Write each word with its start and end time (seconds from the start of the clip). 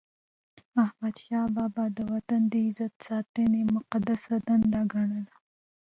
احمدشاه 0.85 1.47
بابا 1.55 1.83
د 1.97 1.99
وطن 2.13 2.41
د 2.51 2.53
عزت 2.67 2.93
ساتنه 3.07 3.59
مقدسه 3.75 4.33
دنده 4.47 4.81
ګڼله. 4.93 5.33